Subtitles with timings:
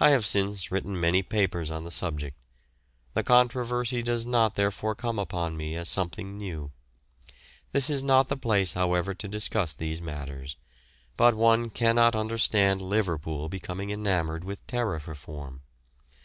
[0.00, 2.36] I have since written many papers on the subject;
[3.12, 6.72] the controversy does not therefore come upon me as something new.
[7.70, 10.56] This is not the place, however, to discuss these matters,
[11.16, 15.62] but one cannot understand Liverpool becoming enamoured with Tariff Reform.